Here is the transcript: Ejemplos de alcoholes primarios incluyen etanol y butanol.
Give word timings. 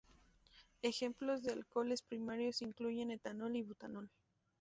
Ejemplos 0.81 1.43
de 1.43 1.53
alcoholes 1.53 2.01
primarios 2.01 2.63
incluyen 2.63 3.11
etanol 3.11 3.55
y 3.55 3.61
butanol. 3.61 4.09